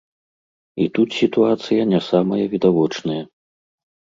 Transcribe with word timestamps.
І 0.85 0.87
тут 0.95 1.09
сітуацыя 1.19 1.81
не 1.91 1.99
самая 2.09 2.41
відавочная. 2.55 3.21